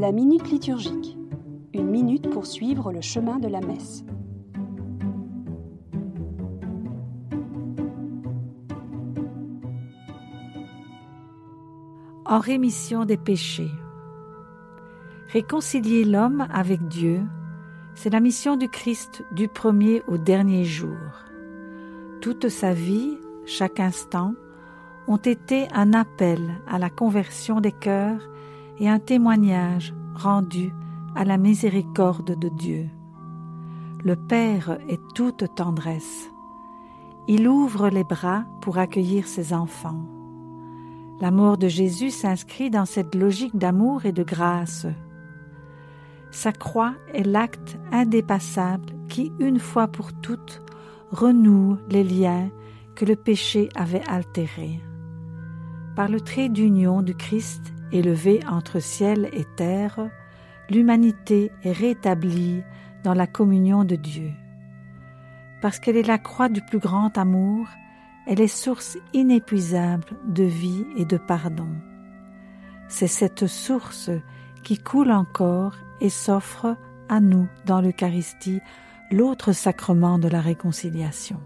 La 0.00 0.12
minute 0.12 0.50
liturgique. 0.50 1.18
Une 1.74 1.90
minute 1.90 2.30
pour 2.30 2.46
suivre 2.46 2.90
le 2.90 3.02
chemin 3.02 3.38
de 3.38 3.48
la 3.48 3.60
messe. 3.60 4.02
En 12.24 12.38
rémission 12.38 13.04
des 13.04 13.18
péchés. 13.18 13.70
Réconcilier 15.28 16.06
l'homme 16.06 16.46
avec 16.50 16.88
Dieu, 16.88 17.20
c'est 17.94 18.08
la 18.08 18.20
mission 18.20 18.56
du 18.56 18.70
Christ 18.70 19.22
du 19.32 19.48
premier 19.48 20.02
au 20.08 20.16
dernier 20.16 20.64
jour. 20.64 20.96
Toute 22.22 22.48
sa 22.48 22.72
vie, 22.72 23.18
chaque 23.44 23.80
instant, 23.80 24.32
ont 25.08 25.18
été 25.18 25.68
un 25.74 25.92
appel 25.92 26.40
à 26.66 26.78
la 26.78 26.88
conversion 26.88 27.60
des 27.60 27.72
cœurs 27.72 28.30
et 28.80 28.88
un 28.88 28.98
témoignage 28.98 29.94
rendu 30.14 30.72
à 31.14 31.24
la 31.24 31.36
miséricorde 31.36 32.38
de 32.38 32.48
Dieu. 32.48 32.88
Le 34.02 34.16
Père 34.16 34.78
est 34.88 35.00
toute 35.14 35.54
tendresse. 35.54 36.30
Il 37.28 37.46
ouvre 37.46 37.90
les 37.90 38.04
bras 38.04 38.44
pour 38.62 38.78
accueillir 38.78 39.26
ses 39.26 39.52
enfants. 39.52 40.02
L'amour 41.20 41.58
de 41.58 41.68
Jésus 41.68 42.10
s'inscrit 42.10 42.70
dans 42.70 42.86
cette 42.86 43.14
logique 43.14 43.56
d'amour 43.56 44.06
et 44.06 44.12
de 44.12 44.22
grâce. 44.22 44.86
Sa 46.30 46.52
croix 46.52 46.94
est 47.12 47.26
l'acte 47.26 47.78
indépassable 47.92 48.94
qui, 49.08 49.32
une 49.38 49.58
fois 49.58 49.88
pour 49.88 50.14
toutes, 50.14 50.62
renoue 51.10 51.76
les 51.90 52.04
liens 52.04 52.48
que 52.94 53.04
le 53.04 53.16
péché 53.16 53.68
avait 53.74 54.06
altérés. 54.08 54.80
Par 55.94 56.08
le 56.08 56.20
trait 56.20 56.48
d'union 56.48 57.02
du 57.02 57.14
Christ 57.14 57.74
élevé 57.92 58.40
entre 58.48 58.80
ciel 58.80 59.28
et 59.32 59.44
terre, 59.56 60.10
l'humanité 60.68 61.50
est 61.62 61.72
rétablie 61.72 62.62
dans 63.04 63.14
la 63.14 63.26
communion 63.26 63.84
de 63.84 63.96
Dieu. 63.96 64.30
Parce 65.62 65.78
qu'elle 65.78 65.96
est 65.96 66.06
la 66.06 66.18
croix 66.18 66.48
du 66.48 66.62
plus 66.62 66.78
grand 66.78 67.16
amour, 67.18 67.66
elle 68.26 68.40
est 68.40 68.48
source 68.48 68.98
inépuisable 69.12 70.06
de 70.26 70.44
vie 70.44 70.84
et 70.96 71.04
de 71.04 71.16
pardon. 71.16 71.68
C'est 72.88 73.06
cette 73.06 73.46
source 73.46 74.10
qui 74.62 74.78
coule 74.78 75.10
encore 75.10 75.76
et 76.00 76.10
s'offre 76.10 76.76
à 77.08 77.20
nous 77.20 77.48
dans 77.66 77.80
l'Eucharistie, 77.80 78.60
l'autre 79.10 79.52
sacrement 79.52 80.18
de 80.18 80.28
la 80.28 80.40
réconciliation. 80.40 81.40